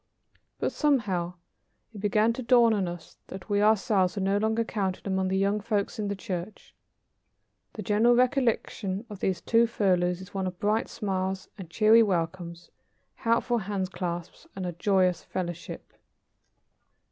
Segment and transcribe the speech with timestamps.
[0.57, 1.35] But, somehow,
[1.93, 5.37] it began to dawn on us that we ourselves were no longer counted among the
[5.37, 6.73] young folks in the church.
[7.73, 12.71] The general recollection of those two furloughs is one of bright smiles and cheery welcomes,
[13.13, 15.93] helpful handclasps and a joyous fellowship.